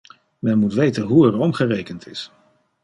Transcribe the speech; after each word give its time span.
Men 0.41 0.57
moet 0.59 0.73
weten 0.73 1.03
hoe 1.03 1.27
er 1.27 1.37
omgerekend 1.39 2.07
is. 2.07 2.31